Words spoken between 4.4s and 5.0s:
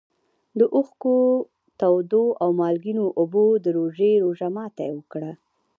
ماتي